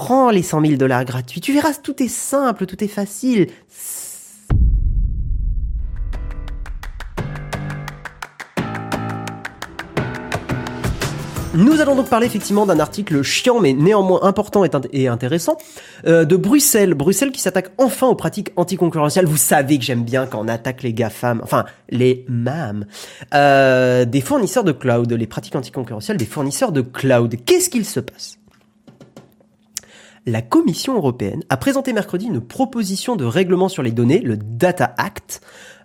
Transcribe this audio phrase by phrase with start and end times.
[0.00, 1.42] prends les 100 000 dollars gratuits.
[1.42, 3.48] Tu verras, tout est simple, tout est facile.
[11.52, 15.58] Nous allons donc parler effectivement d'un article chiant mais néanmoins important et, intéressant
[16.06, 16.94] euh, de Bruxelles.
[16.94, 19.26] Bruxelles qui s'attaque enfin aux pratiques anticoncurrentielles.
[19.26, 22.86] Vous savez que j'aime bien quand on attaque les GAFAM, enfin les MAM,
[23.34, 27.36] euh, des fournisseurs de cloud, les pratiques anticoncurrentielles des fournisseurs de cloud.
[27.44, 28.39] Qu'est-ce qu'il se passe?
[30.26, 34.94] La Commission européenne a présenté mercredi une proposition de règlement sur les données, le Data
[34.98, 35.40] Act,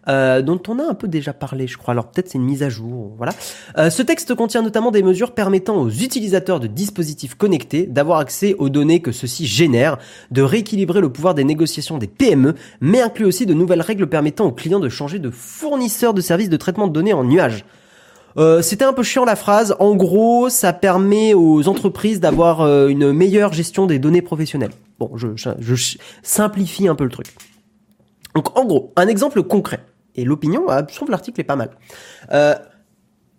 [0.08, 1.94] euh, dont on a un peu déjà parlé, je crois.
[1.94, 3.34] Alors peut-être c'est une mise à jour, voilà.
[3.78, 8.54] Euh, ce texte contient notamment des mesures permettant aux utilisateurs de dispositifs connectés d'avoir accès
[8.56, 9.98] aux données que ceux-ci génèrent,
[10.32, 14.46] de rééquilibrer le pouvoir des négociations des PME, mais inclut aussi de nouvelles règles permettant
[14.46, 17.66] aux clients de changer de fournisseur de services de traitement de données en nuage.
[18.38, 19.76] Euh, C'était un peu chiant la phrase.
[19.80, 24.74] En gros, ça permet aux entreprises d'avoir euh, une meilleure gestion des données professionnelles.
[25.00, 25.28] Bon, je,
[26.24, 27.28] simplifie un peu le truc.
[28.34, 29.80] Donc en gros, un exemple concret
[30.16, 31.72] et l'opinion, ah, je trouve l'article est pas mal.
[32.32, 32.56] Euh,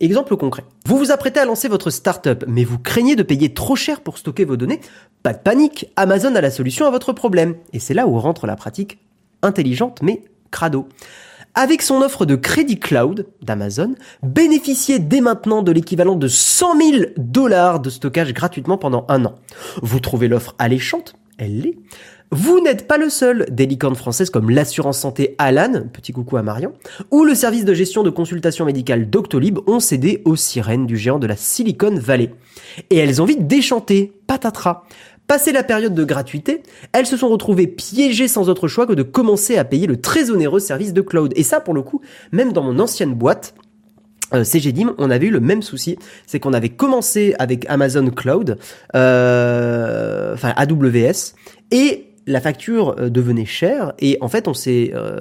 [0.01, 0.65] exemple concret.
[0.87, 4.19] Vous vous apprêtez à lancer votre startup, mais vous craignez de payer trop cher pour
[4.19, 4.81] stocker vos données
[5.23, 7.57] Pas de panique, Amazon a la solution à votre problème.
[7.73, 8.99] Et c'est là où rentre la pratique
[9.43, 10.89] intelligente mais crado.
[11.59, 17.05] Avec son offre de crédit cloud d'Amazon, bénéficiez dès maintenant de l'équivalent de 100 000
[17.17, 19.37] dollars de stockage gratuitement pendant un an.
[19.81, 21.79] Vous trouvez l'offre alléchante Elle l'est.
[22.31, 23.47] Vous n'êtes pas le seul.
[23.51, 26.75] Des licornes françaises comme l'assurance santé Alan, petit coucou à Marion,
[27.11, 31.19] ou le service de gestion de consultation médicale Doctolib ont cédé aux sirènes du géant
[31.19, 32.35] de la Silicon Valley.
[32.91, 34.85] Et elles ont vite déchanté, patatras.
[35.27, 39.03] Passé la période de gratuité, elles se sont retrouvées piégées sans autre choix que de
[39.03, 41.33] commencer à payer le très onéreux service de cloud.
[41.35, 43.55] Et ça, pour le coup, même dans mon ancienne boîte,
[44.35, 48.59] euh, CGDIM, on avait eu le même souci, c'est qu'on avait commencé avec Amazon Cloud,
[48.95, 51.35] euh, enfin AWS,
[51.71, 54.53] et la facture euh, devenait chère et en fait on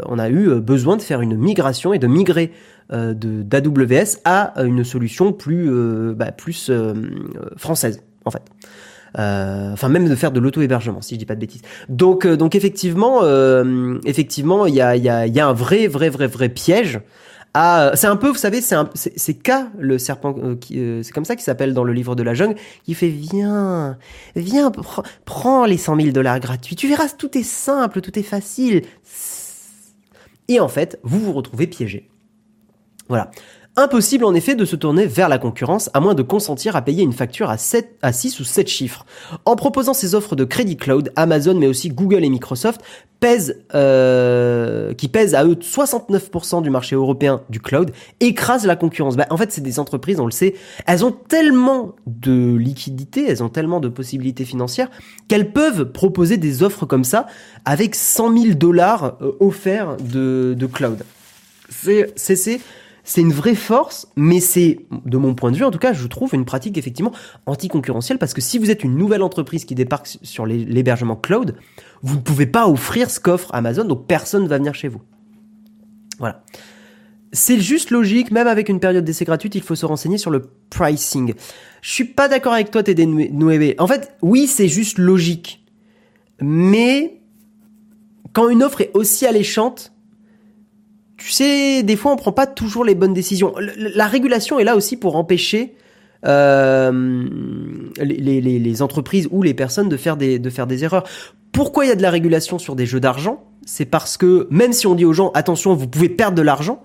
[0.07, 2.51] on a eu besoin de faire une migration et de migrer
[2.89, 5.69] d'AWS à une solution plus
[6.15, 6.71] bah, plus
[7.57, 8.43] française en fait.
[9.17, 11.61] Enfin même de faire de l'auto-hébergement si je dis pas de bêtises.
[11.89, 13.21] Donc donc effectivement
[14.05, 16.99] effectivement il y a y a y a un vrai vrai vrai vrai piège
[17.95, 21.35] c'est un peu, vous savez, c'est c'est K le serpent, euh, euh, c'est comme ça
[21.35, 23.97] qu'il s'appelle dans le livre de la jungle, qui fait viens,
[24.35, 24.71] viens,
[25.23, 28.81] prends les 100 000 dollars gratuits, tu verras, tout est simple, tout est facile.
[30.47, 32.09] Et en fait, vous vous retrouvez piégé.
[33.07, 33.31] Voilà.
[33.77, 37.03] Impossible en effet de se tourner vers la concurrence à moins de consentir à payer
[37.03, 39.05] une facture à, 7, à 6 ou 7 chiffres.
[39.43, 42.79] En proposant ces offres de crédit cloud, Amazon mais aussi Google et Microsoft
[43.19, 47.91] pèsent, euh, qui pèsent à eux 69% du marché européen du cloud,
[48.21, 49.17] écrasent la concurrence.
[49.17, 50.55] Bah, en fait, c'est des entreprises, on le sait,
[50.85, 54.89] elles ont tellement de liquidités, elles ont tellement de possibilités financières
[55.27, 57.25] qu'elles peuvent proposer des offres comme ça
[57.65, 61.03] avec 100 000 dollars euh, offerts de, de cloud.
[61.69, 62.61] C'est,
[63.05, 66.05] c'est, une vraie force, mais c'est, de mon point de vue en tout cas, je
[66.07, 67.13] trouve une pratique effectivement
[67.45, 71.55] anticoncurrentielle parce que si vous êtes une nouvelle entreprise qui débarque sur l'hébergement cloud,
[72.01, 75.01] vous ne pouvez pas offrir ce qu'offre Amazon, donc personne ne va venir chez vous.
[76.19, 76.43] Voilà.
[77.31, 80.49] C'est juste logique, même avec une période d'essai gratuite, il faut se renseigner sur le
[80.69, 81.33] pricing.
[81.81, 83.75] Je suis pas d'accord avec toi, TD Nueve.
[83.77, 85.65] En fait, oui, c'est juste logique.
[86.39, 87.21] Mais,
[88.33, 89.91] quand une offre est aussi alléchante,
[91.17, 93.53] tu sais, des fois, on prend pas toujours les bonnes décisions.
[93.77, 95.75] La régulation est là aussi pour empêcher
[96.25, 97.23] euh,
[97.97, 101.05] les, entreprises ou les personnes de faire des, de faire des erreurs.
[101.51, 103.43] Pourquoi il y a de la régulation sur des jeux d'argent?
[103.65, 106.83] C'est parce que même si on dit aux gens attention, vous pouvez perdre de l'argent,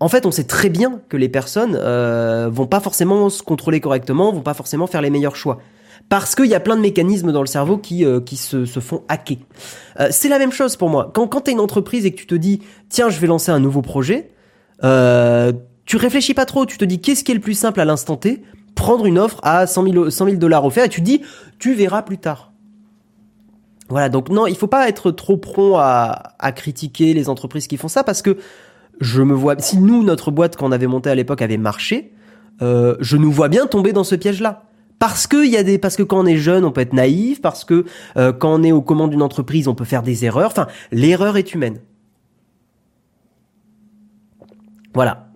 [0.00, 3.80] en fait, on sait très bien que les personnes euh, vont pas forcément se contrôler
[3.80, 5.60] correctement, vont pas forcément faire les meilleurs choix
[6.20, 8.78] parce qu'il y a plein de mécanismes dans le cerveau qui, euh, qui se, se,
[8.78, 9.38] font hacker.
[9.98, 11.10] Euh, c'est la même chose pour moi.
[11.12, 13.58] Quand, quand tu une entreprise et que tu te dis, tiens, je vais lancer un
[13.58, 14.30] nouveau projet,
[14.84, 15.52] euh,
[15.86, 18.16] tu réfléchis pas trop, tu te dis, qu'est-ce qui est le plus simple à l'instant
[18.16, 18.44] T?
[18.76, 21.20] Prendre une offre à 100 000, 100 000 dollars offert et tu dis,
[21.58, 22.52] tu verras plus tard.
[23.88, 27.76] Voilà, donc non, il faut pas être trop prompt à, à critiquer les entreprises qui
[27.76, 28.36] font ça parce que
[29.00, 32.12] je me vois, si nous, notre boîte qu'on avait montée à l'époque avait marché,
[32.60, 34.62] je nous vois bien tomber dans ce piège-là
[34.98, 37.40] parce que y a des parce que quand on est jeune on peut être naïf
[37.40, 37.84] parce que
[38.16, 40.50] euh, quand on est aux commandes d'une entreprise on peut faire des erreurs.
[40.50, 41.80] Enfin l'erreur est humaine.
[44.94, 45.28] Voilà.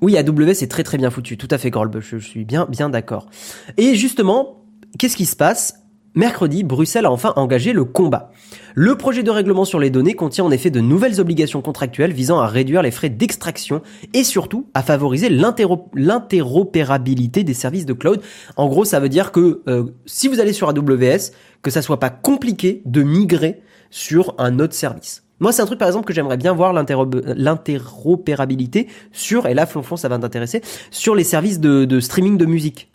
[0.00, 1.36] Oui AW c'est très très bien foutu.
[1.36, 3.28] Tout à fait Gorlb je, suis bien bien d'accord.
[3.76, 4.64] Et justement
[4.98, 5.74] qu'est-ce qui se passe?
[6.16, 8.32] Mercredi, Bruxelles a enfin engagé le combat.
[8.74, 12.40] Le projet de règlement sur les données contient en effet de nouvelles obligations contractuelles visant
[12.40, 13.80] à réduire les frais d'extraction
[14.12, 18.20] et surtout à favoriser l'interopérabilité des services de cloud.
[18.56, 21.30] En gros, ça veut dire que euh, si vous allez sur AWS,
[21.62, 25.22] que ça soit pas compliqué de migrer sur un autre service.
[25.38, 29.96] Moi, c'est un truc, par exemple, que j'aimerais bien voir l'interopérabilité sur, et là, Flonflon,
[29.96, 30.60] ça va t'intéresser,
[30.90, 32.90] sur les services de, de streaming de musique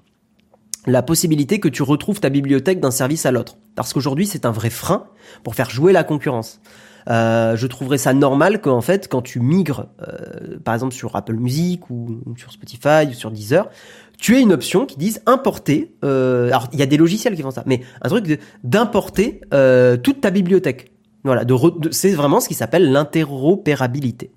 [0.86, 3.58] la possibilité que tu retrouves ta bibliothèque d'un service à l'autre.
[3.76, 5.08] Parce qu'aujourd'hui, c'est un vrai frein
[5.44, 6.62] pour faire jouer la concurrence.
[7.08, 11.36] Euh, je trouverais ça normal qu'en fait, quand tu migres, euh, par exemple sur Apple
[11.36, 13.70] Music ou, sur Spotify ou sur Deezer,
[14.18, 15.94] tu aies une option qui dise importer.
[16.04, 19.98] Euh, alors, il y a des logiciels qui font ça, mais un truc d'importer euh,
[19.98, 20.92] toute ta bibliothèque.
[21.24, 21.44] Voilà,
[21.92, 24.32] c'est vraiment ce qui s'appelle l'interopérabilité.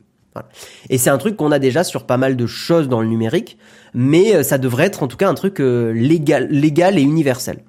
[0.91, 3.59] Et c'est un truc qu'on a déjà sur pas mal de choses dans le numérique,
[3.95, 7.65] mais euh, ça devrait être en tout cas un truc euh, légal, et universel.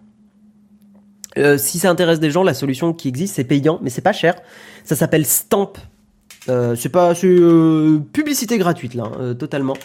[1.37, 4.13] Euh, si ça intéresse des gens, la solution qui existe, c'est payant, mais c'est pas
[4.13, 4.35] cher.
[4.83, 5.73] Ça s'appelle Stamp.
[6.47, 7.37] c'est pas c'est
[8.11, 9.75] publicité gratuite là, totalement.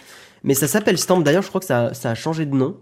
[0.42, 1.20] Mais ça s'appelle Stamp.
[1.20, 2.76] D'ailleurs, je crois que ça, a changé de nom.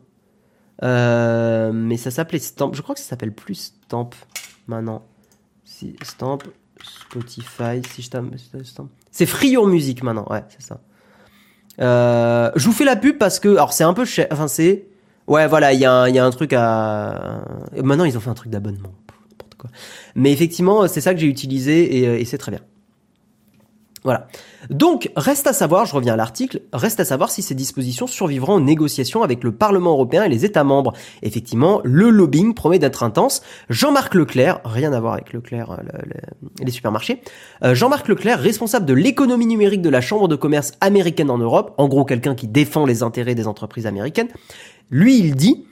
[0.81, 2.72] mais ça s'appelait Stamp.
[2.75, 4.10] Je crois que ça s'appelle plus Stamp
[4.69, 5.02] maintenant.
[6.02, 6.38] Stamp,
[6.82, 8.88] Spotify, si je Stamp.
[9.12, 10.81] C'est Your Music maintenant, ouais, c'est ça.
[11.81, 14.87] Euh, je vous fais la pub parce que, alors c'est un peu cher, enfin c'est,
[15.29, 17.44] ouais voilà, il y, a un, y a un truc à,
[17.76, 18.93] maintenant ils ont fait un truc d'abonnement,
[19.31, 19.70] n'importe quoi.
[20.14, 22.61] Mais effectivement, c'est ça que j'ai utilisé et, et c'est très bien.
[24.04, 24.26] Voilà.
[24.69, 28.54] Donc, reste à savoir, je reviens à l'article, reste à savoir si ces dispositions survivront
[28.54, 30.93] aux négociations avec le Parlement européen et les États membres.
[31.22, 33.43] Effectivement, le lobbying promet d'être intense.
[33.70, 35.99] Jean-Marc Leclerc, rien à voir avec Leclerc, euh,
[36.60, 37.22] les supermarchés,
[37.62, 41.72] euh, Jean-Marc Leclerc, responsable de l'économie numérique de la Chambre de commerce américaine en Europe,
[41.78, 44.28] en gros quelqu'un qui défend les intérêts des entreprises américaines,
[44.90, 45.64] lui il dit,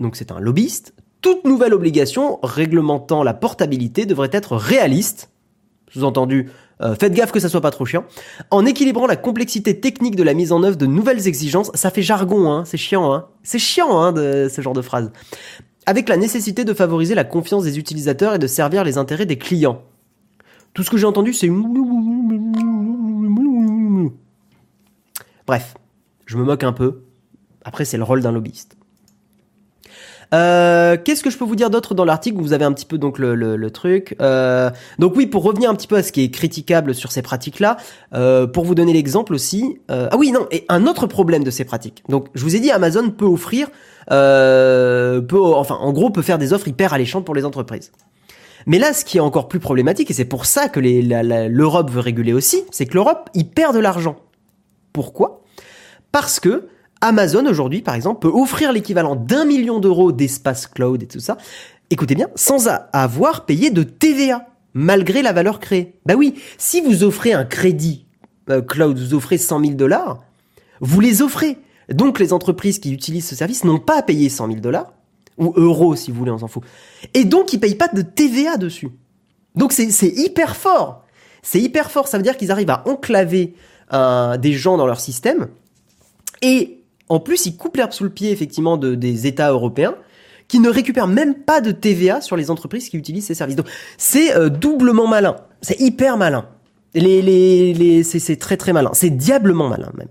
[0.00, 5.30] donc c'est un lobbyiste, toute nouvelle obligation réglementant la portabilité devrait être réaliste,
[5.90, 6.50] sous-entendu
[6.82, 8.04] euh, faites gaffe que ça soit pas trop chiant.
[8.50, 12.02] En équilibrant la complexité technique de la mise en œuvre de nouvelles exigences, ça fait
[12.02, 13.26] jargon, hein, c'est chiant, hein.
[13.42, 15.10] C'est chiant, hein, de ce genre de phrase.
[15.86, 19.38] Avec la nécessité de favoriser la confiance des utilisateurs et de servir les intérêts des
[19.38, 19.82] clients.
[20.72, 21.48] Tout ce que j'ai entendu, c'est...
[25.46, 25.74] Bref,
[26.26, 27.02] je me moque un peu.
[27.64, 28.76] Après, c'est le rôle d'un lobbyiste.
[30.32, 32.38] Euh, Qu'est-ce que je peux vous dire d'autre dans l'article?
[32.38, 34.16] Vous avez un petit peu donc le, le, le truc.
[34.20, 37.22] Euh, donc oui, pour revenir un petit peu à ce qui est critiquable sur ces
[37.22, 37.76] pratiques-là,
[38.14, 39.78] euh, pour vous donner l'exemple aussi.
[39.90, 42.02] Euh, ah oui, non, et un autre problème de ces pratiques.
[42.08, 43.68] Donc je vous ai dit, Amazon peut offrir,
[44.10, 47.92] euh, peut, enfin en gros, peut faire des offres hyper alléchantes pour les entreprises.
[48.66, 52.00] Mais là, ce qui est encore plus problématique, et c'est pour ça que l'Europe veut
[52.00, 54.16] réguler aussi, c'est que l'Europe, il perd de l'argent.
[54.94, 55.42] Pourquoi?
[56.12, 56.68] Parce que
[57.04, 61.36] Amazon aujourd'hui, par exemple, peut offrir l'équivalent d'un million d'euros d'espace cloud et tout ça.
[61.90, 66.00] Écoutez bien, sans avoir payé de TVA, malgré la valeur créée.
[66.06, 68.06] Bah oui, si vous offrez un crédit
[68.48, 70.24] euh, cloud, vous offrez 100 000 dollars,
[70.80, 71.58] vous les offrez.
[71.90, 74.94] Donc les entreprises qui utilisent ce service n'ont pas à payer 100 000 dollars,
[75.36, 76.62] ou euros si vous voulez, on s'en fout.
[77.12, 78.88] Et donc ils payent pas de TVA dessus.
[79.54, 81.04] Donc c'est hyper fort.
[81.42, 83.54] C'est hyper fort, ça veut dire qu'ils arrivent à enclaver
[83.92, 85.48] euh, des gens dans leur système
[86.40, 89.94] et en plus, ils coupent l'herbe sous le pied, effectivement, de, des États européens
[90.48, 93.56] qui ne récupèrent même pas de TVA sur les entreprises qui utilisent ces services.
[93.56, 95.36] Donc, c'est euh, doublement malin.
[95.62, 96.46] C'est hyper malin.
[96.94, 98.90] Les, les, les, c'est très très malin.
[98.92, 100.08] C'est diablement malin, même.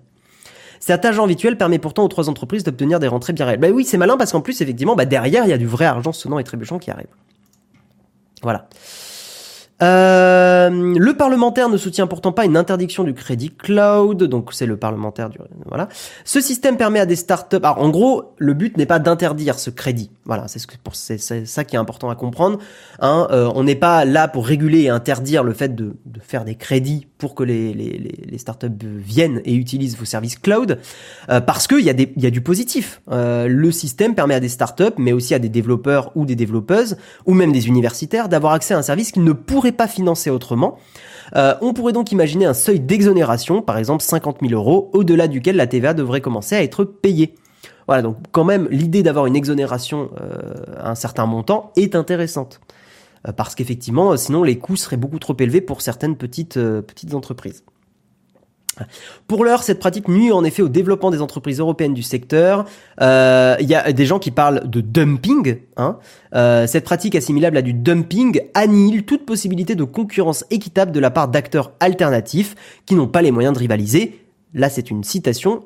[0.80, 3.60] Cet agent virtuel permet pourtant aux trois entreprises d'obtenir des rentrées bien réelles.
[3.60, 5.86] Bah oui, c'est malin parce qu'en plus, effectivement, bah derrière, il y a du vrai
[5.86, 7.07] argent sonnant et trébuchant qui arrive.
[8.42, 8.68] Voilà.
[9.83, 14.78] Euh, le parlementaire ne soutient pourtant pas une interdiction du crédit cloud, donc c'est le
[14.78, 15.90] parlementaire du voilà.
[16.23, 17.57] Ce système permet à des startups.
[17.57, 20.09] Alors en gros, le but n'est pas d'interdire ce crédit.
[20.25, 22.59] Voilà, c'est ce que c'est ça qui est important à comprendre.
[22.99, 26.45] Hein, euh, on n'est pas là pour réguler et interdire le fait de, de faire
[26.45, 30.80] des crédits pour que les, les, les, startups viennent et utilisent vos services cloud,
[31.30, 33.02] euh, parce qu'il y a des il y a du positif.
[33.11, 36.97] Euh, le système permet à des startups, mais aussi à des développeurs ou des développeuses
[37.25, 40.77] ou même des universitaires d'avoir accès à un service qu'ils ne pourraient pas financer autrement.
[41.35, 45.56] Euh, on pourrait donc imaginer un seuil d'exonération, par exemple 50 000 euros, au-delà duquel
[45.56, 47.35] la TVA devrait commencer à être payée.
[47.87, 52.61] Voilà, donc quand même, l'idée d'avoir une exonération euh, à un certain montant est intéressante.
[53.27, 57.63] Euh, parce qu'effectivement, sinon les coûts seraient beaucoup trop élevés pour certaines petites, petites entreprises.
[59.27, 62.65] Pour l'heure, cette pratique nuit en effet au développement des entreprises européennes du secteur.
[63.01, 65.57] Euh, il y a des gens qui parlent de dumping.
[65.77, 65.97] Hein.
[66.35, 71.11] Euh, cette pratique assimilable à du dumping annihile toute possibilité de concurrence équitable de la
[71.11, 74.19] part d'acteurs alternatifs qui n'ont pas les moyens de rivaliser.
[74.53, 75.63] Là, c'est une citation.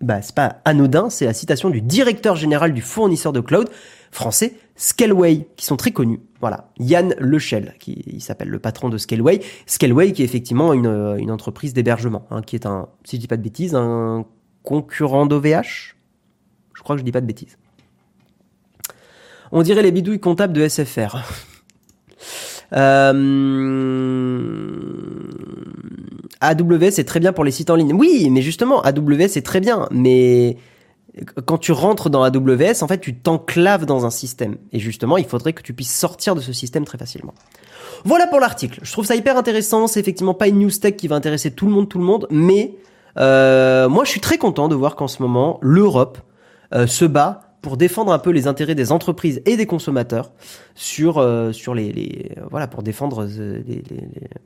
[0.00, 3.68] Bah, c'est pas anodin, c'est la citation du directeur général du fournisseur de cloud
[4.10, 6.20] français, Scaleway, qui sont très connus.
[6.40, 9.40] Voilà, Yann Lechel, qui s'appelle le patron de Scaleway.
[9.66, 13.26] Scaleway, qui est effectivement une, une entreprise d'hébergement, hein, qui est un, si je dis
[13.26, 14.24] pas de bêtises, un
[14.62, 15.96] concurrent d'OVH.
[16.72, 17.58] Je crois que je dis pas de bêtises.
[19.52, 21.18] On dirait les bidouilles comptables de SFR.
[22.72, 23.10] Euh...
[26.40, 27.92] AWS c'est très bien pour les sites en ligne.
[27.92, 30.56] Oui, mais justement, AWS c'est très bien, mais
[31.46, 34.56] quand tu rentres dans AWS, en fait, tu t'enclaves dans un système.
[34.72, 37.34] Et justement, il faudrait que tu puisses sortir de ce système très facilement.
[38.04, 38.80] Voilà pour l'article.
[38.82, 39.86] Je trouve ça hyper intéressant.
[39.86, 42.26] C'est effectivement pas une news tech qui va intéresser tout le monde, tout le monde,
[42.30, 42.74] mais
[43.18, 46.18] euh, moi, je suis très content de voir qu'en ce moment, l'Europe
[46.74, 50.32] euh, se bat pour défendre un peu les intérêts des entreprises et des consommateurs
[50.74, 53.82] sur euh, sur les, les voilà pour défendre les, les,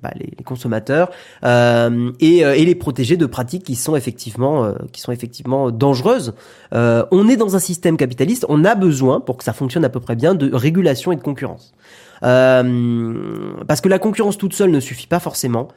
[0.03, 1.11] bah, les, consommateurs
[1.45, 6.35] euh, et, et les protéger de pratiques qui sont effectivement qui sont effectivement dangereuses.
[6.73, 10.01] on est dans un système capitaliste, on a besoin pour que ça fonctionne à peu
[10.01, 11.75] près bien de régulation et de concurrence.
[12.21, 15.69] parce que la concurrence toute seule ne suffit pas forcément.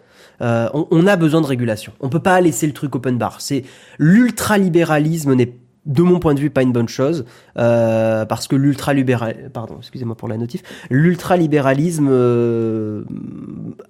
[0.42, 1.94] Euh, on, on, a besoin de régulation.
[2.00, 3.42] On peut pas laisser le truc open bar.
[3.42, 3.64] C'est
[3.98, 5.54] l'ultralibéralisme n'est
[5.88, 7.26] de mon point de vue pas une bonne chose
[7.58, 13.04] euh, parce que l'ultralibéral pardon excusez-moi pour la notif l'ultralibéralisme euh,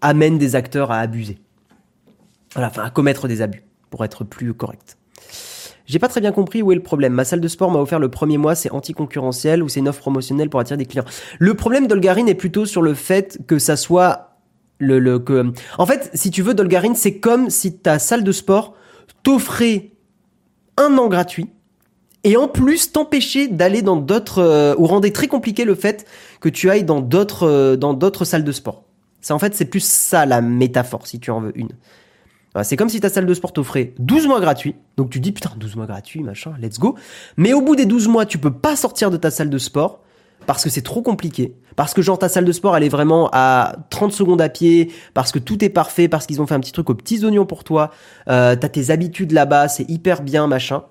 [0.01, 1.39] amène des acteurs à abuser
[2.53, 4.97] voilà enfin à commettre des abus pour être plus correct
[5.85, 7.13] j'ai pas très bien compris où est le problème.
[7.13, 10.01] Ma salle de sport m'a offert le premier mois, c'est anticoncurrentiel ou c'est une offre
[10.01, 11.05] promotionnelle pour attirer des clients.
[11.39, 14.27] Le problème d'Olgarine est plutôt sur le fait que ça soit
[14.79, 18.31] le, le que en fait si tu veux Dolgarine c'est comme si ta salle de
[18.31, 18.75] sport
[19.23, 19.91] t'offrait
[20.77, 21.49] un an gratuit
[22.27, 26.05] et en plus t'empêcher d'aller dans d'autres euh, ou rendait très compliqué le fait
[26.41, 28.83] que tu ailles dans d'autres euh, dans d'autres salles de sport.
[29.21, 31.69] C'est en fait c'est plus ça la métaphore si tu en veux une.
[32.63, 34.75] C'est comme si ta salle de sport t'offrait 12 mois gratuits.
[34.97, 36.95] Donc tu dis putain 12 mois gratuits, machin, let's go.
[37.37, 40.01] Mais au bout des 12 mois, tu peux pas sortir de ta salle de sport
[40.47, 43.29] parce que c'est trop compliqué, parce que genre ta salle de sport elle est vraiment
[43.31, 46.59] à 30 secondes à pied, parce que tout est parfait, parce qu'ils ont fait un
[46.59, 47.91] petit truc aux petits oignons pour toi,
[48.27, 50.83] euh, t'as tes habitudes là-bas, c'est hyper bien, machin.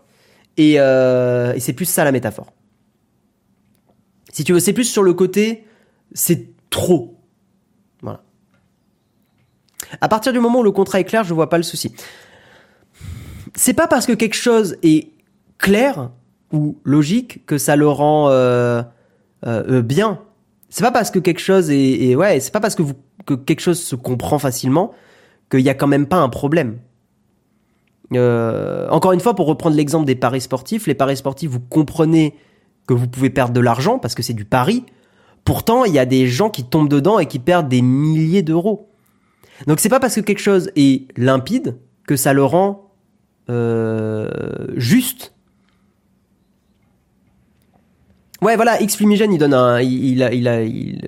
[0.56, 2.52] Et, euh, et c'est plus ça la métaphore.
[4.32, 5.66] Si tu veux, c'est plus sur le côté,
[6.12, 7.18] c'est trop.
[8.02, 8.22] Voilà.
[10.00, 11.94] À partir du moment où le contrat est clair, je vois pas le souci.
[13.54, 15.10] C'est pas parce que quelque chose est
[15.58, 16.10] clair
[16.52, 18.82] ou logique que ça le rend euh,
[19.46, 20.20] euh, euh, bien.
[20.68, 22.94] C'est pas parce que quelque chose est, ouais, c'est pas parce que vous
[23.24, 24.94] que quelque chose se comprend facilement
[25.50, 26.78] qu'il y a quand même pas un problème.
[28.14, 32.36] Euh, encore une fois, pour reprendre l'exemple des paris sportifs, les paris sportifs, vous comprenez
[32.86, 34.84] que vous pouvez perdre de l'argent parce que c'est du pari.
[35.44, 38.88] Pourtant, il y a des gens qui tombent dedans et qui perdent des milliers d'euros.
[39.66, 42.92] Donc c'est pas parce que quelque chose est limpide que ça le rend
[43.48, 44.28] euh,
[44.74, 45.34] juste.
[48.42, 51.00] Ouais, voilà, X Fumigène, il donne un, il, il, il,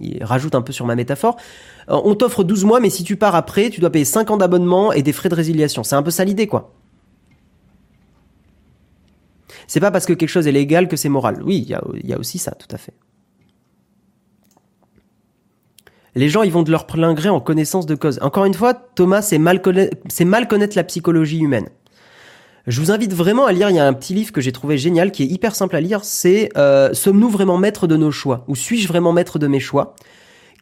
[0.00, 1.36] il, rajoute un peu sur ma métaphore.
[1.92, 4.36] Euh, on t'offre 12 mois, mais si tu pars après, tu dois payer 5 ans
[4.36, 5.84] d'abonnement et des frais de résiliation.
[5.84, 6.72] C'est un peu ça l'idée, quoi.
[9.66, 11.42] C'est pas parce que quelque chose est légal que c'est moral.
[11.44, 12.92] Oui, il y, a, aussi ça, tout à fait.
[16.14, 18.18] Les gens, ils vont de leur plein gré en connaissance de cause.
[18.20, 19.62] Encore une fois, Thomas, c'est mal,
[20.26, 21.68] mal connaître la psychologie humaine.
[22.66, 24.76] Je vous invite vraiment à lire, il y a un petit livre que j'ai trouvé
[24.76, 28.44] génial, qui est hyper simple à lire, c'est euh, Sommes-nous vraiment maîtres de nos choix?
[28.48, 29.96] Ou suis-je vraiment maître de mes choix?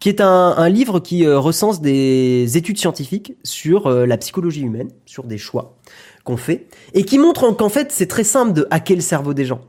[0.01, 4.89] Qui est un, livre qui euh, recense des études scientifiques sur euh, la psychologie humaine,
[5.05, 5.77] sur des choix
[6.25, 9.45] qu'on fait, et qui montre qu'en fait c'est très simple de hacker le cerveau des
[9.45, 9.61] gens.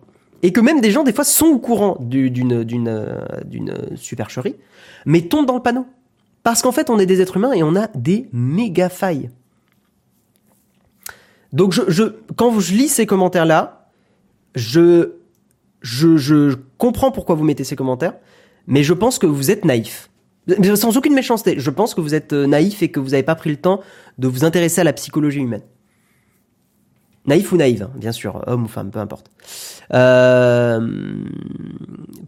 [0.42, 4.56] Et que même des gens des fois sont au courant d'une d'une euh, d'une supercherie,
[5.06, 5.86] mais tombent dans le panneau.
[6.44, 9.30] Parce qu'en fait on est des êtres humains et on a des méga failles.
[11.52, 12.04] Donc je, je
[12.38, 13.90] quand je lis ces commentaires là,
[14.56, 15.12] je,
[15.82, 18.14] je je comprends pourquoi vous mettez ces commentaires,
[18.66, 20.11] mais je pense que vous êtes naïf.
[20.76, 23.36] Sans aucune méchanceté, je pense que vous êtes euh, naïf et que vous n'avez pas
[23.36, 23.82] pris le temps
[24.18, 25.62] de vous intéresser à la psychologie humaine.
[27.26, 29.30] Naïf ou naïve, hein, bien sûr, homme ou femme, peu importe.
[29.94, 30.80] Euh...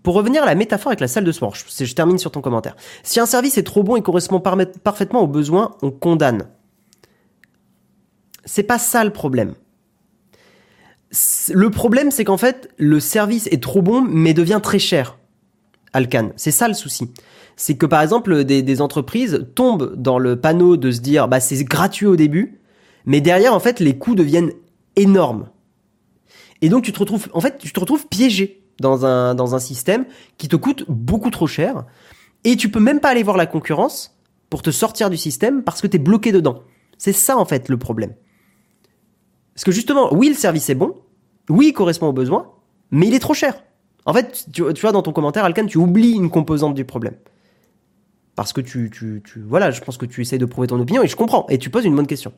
[0.03, 2.41] Pour revenir à la métaphore avec la salle de sport, je, je, termine sur ton
[2.41, 2.75] commentaire.
[3.01, 6.47] Si un service est trop bon et correspond parfaitement aux besoins, on condamne.
[8.45, 9.55] C'est pas ça le problème.
[11.51, 15.17] Le problème, c'est qu'en fait, le service est trop bon, mais devient très cher.
[15.93, 17.09] Alcan, c'est ça le souci
[17.55, 21.63] c'est que par exemple des, entreprises tombent dans le panneau de se dire bah c'est
[21.63, 22.59] gratuit au début,
[23.05, 24.51] mais derrière en fait les coûts deviennent
[24.95, 25.49] énormes.
[26.61, 29.59] Et donc tu te retrouves en fait tu te retrouves piégé dans un dans un
[29.59, 30.05] système
[30.37, 31.85] qui te coûte beaucoup trop cher
[32.43, 34.17] et tu peux même pas aller voir la concurrence
[34.49, 36.63] pour te sortir du système parce que tu es bloqué dedans.
[36.97, 38.13] C'est ça en fait le problème.
[39.55, 40.95] Parce que justement, oui, le service est bon,
[41.47, 42.51] oui, il correspond aux besoins,
[42.89, 43.61] mais il est trop cher.
[44.05, 47.15] En fait, tu, vois, dans ton commentaire, Alcan, tu oublies une composante du problème.
[48.35, 51.03] Parce que tu, tu, tu, voilà, je pense que tu essayes de prouver ton opinion
[51.03, 51.45] et je comprends.
[51.49, 52.33] Et tu poses une bonne question.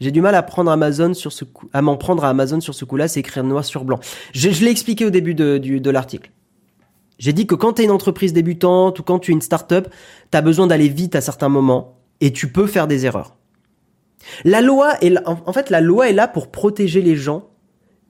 [0.00, 2.74] J'ai du mal à prendre Amazon sur ce coup, à m'en prendre à Amazon sur
[2.74, 4.00] ce coup-là, c'est écrire noir sur blanc.
[4.32, 6.32] Je, l'ai expliqué au début de, de l'article.
[7.18, 9.88] J'ai dit que quand tu es une entreprise débutante ou quand tu es une start-up,
[10.32, 13.36] tu as besoin d'aller vite à certains moments et tu peux faire des erreurs.
[14.44, 17.48] La loi est là- en fait la loi est là pour protéger les gens,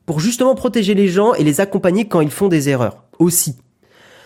[0.06, 3.56] pour justement protéger les gens et les accompagner quand ils font des erreurs aussi.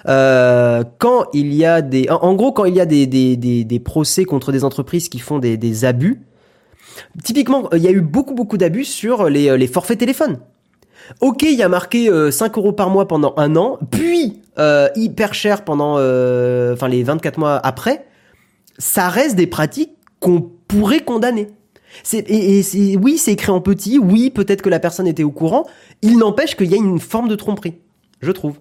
[0.08, 4.52] Euh, quand il y a des, en, gros, quand il y a des, procès contre
[4.52, 6.22] des entreprises qui font des, abus,
[7.24, 10.38] typiquement, euh, il y a eu beaucoup beaucoup d'abus sur les, euh, forfaits téléphones.
[11.20, 14.42] Ok, il y a marqué euh, 5 euros par mois pendant un an, puis
[14.96, 18.06] hyper cher pendant, les 24 mois après.
[18.78, 21.48] Ça reste des pratiques qu'on pourrait condamner.
[22.12, 23.98] Et, et oui, c'est écrit en petit.
[23.98, 25.66] Oui, peut-être que la personne était au courant.
[26.02, 27.74] Il n'empêche qu'il y a une forme de tromperie,
[28.20, 28.58] je trouve.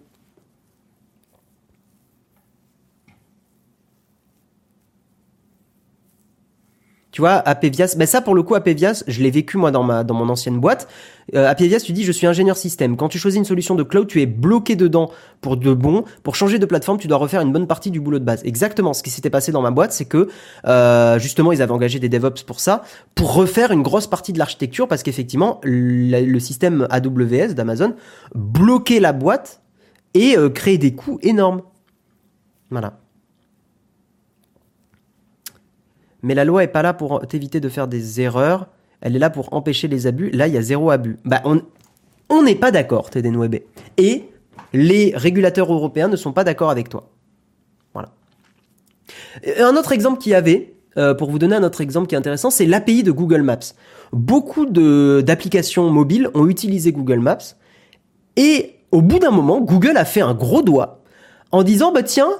[7.15, 10.03] Tu vois, Apevias, ben ça pour le coup, Apevias, je l'ai vécu moi dans ma
[10.03, 10.89] dans mon ancienne boîte.
[11.33, 12.97] Euh, Apevias, tu dis, je suis ingénieur système.
[12.97, 16.03] Quand tu choisis une solution de cloud, tu es bloqué dedans pour de bon.
[16.23, 18.41] Pour changer de plateforme, tu dois refaire une bonne partie du boulot de base.
[18.43, 18.91] Exactement.
[18.91, 20.27] Ce qui s'était passé dans ma boîte, c'est que
[20.67, 22.83] euh, justement, ils avaient engagé des DevOps pour ça,
[23.15, 27.95] pour refaire une grosse partie de l'architecture, parce qu'effectivement, le, le système AWS d'Amazon
[28.33, 29.61] bloquait la boîte
[30.15, 31.61] et euh, créait des coûts énormes.
[32.71, 33.04] Voilà.
[36.25, 38.67] Mais la loi est pas là pour t'éviter de faire des erreurs.
[38.99, 40.31] Elle est là pour empêcher les abus.
[40.31, 41.19] Là, il y a zéro abus.
[41.23, 43.57] Bah, on n'est pas d'accord, Teden Webe.
[43.97, 44.23] Et
[44.73, 47.11] les régulateurs européens ne sont pas d'accord avec toi.
[47.93, 48.09] Voilà.
[49.43, 52.15] Et Un autre exemple qu'il y avait, euh, pour vous donner un autre exemple qui
[52.15, 53.59] est intéressant, c'est l'API de Google Maps.
[54.11, 57.55] Beaucoup d'applications mobiles ont utilisé Google Maps
[58.35, 61.03] et au bout d'un moment, Google a fait un gros doigt
[61.51, 62.31] en disant bah tiens,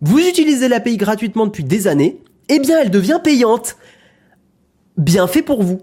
[0.00, 3.76] vous utilisez l'API gratuitement depuis des années, eh bien elle devient payante.
[4.96, 5.80] Bien fait pour vous.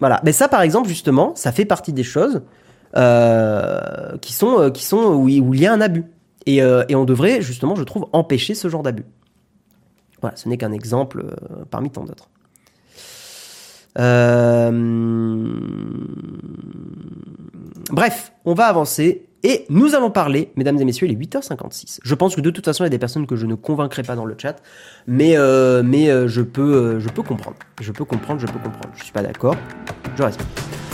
[0.00, 0.20] Voilà.
[0.24, 2.42] Mais ça, par exemple, justement, ça fait partie des choses
[2.96, 6.04] euh, qui sont euh, qui sont où il, où il y a un abus.
[6.46, 9.04] Et, euh, on devrait justement, je trouve, empêcher ce genre d'abus.
[10.20, 12.28] Voilà, ce n'est qu'un exemple euh, parmi tant d'autres.
[13.98, 14.70] Euh,
[17.90, 22.00] Bref, on va avancer et nous allons parler, mesdames et messieurs, il est 8h56.
[22.02, 24.02] Je pense que de toute façon, il y a des personnes que je ne convaincrai
[24.02, 24.56] pas dans le chat,
[25.06, 27.56] mais, euh, euh, je, peux, euh, je peux comprendre.
[27.80, 28.90] Je peux comprendre, je peux comprendre.
[28.96, 29.56] Je suis pas d'accord,
[30.16, 30.85] je respecte.